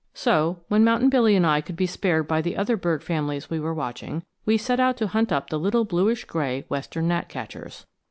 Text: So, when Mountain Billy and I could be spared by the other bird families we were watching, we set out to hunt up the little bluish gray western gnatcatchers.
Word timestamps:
So, 0.15 0.61
when 0.67 0.83
Mountain 0.83 1.09
Billy 1.11 1.35
and 1.35 1.45
I 1.45 1.61
could 1.61 1.75
be 1.75 1.85
spared 1.85 2.27
by 2.27 2.41
the 2.41 2.57
other 2.57 2.75
bird 2.75 3.03
families 3.03 3.51
we 3.51 3.59
were 3.59 3.71
watching, 3.71 4.23
we 4.45 4.57
set 4.57 4.79
out 4.79 4.97
to 4.97 5.05
hunt 5.05 5.31
up 5.31 5.51
the 5.51 5.59
little 5.59 5.85
bluish 5.85 6.25
gray 6.25 6.65
western 6.69 7.07
gnatcatchers. 7.07 7.85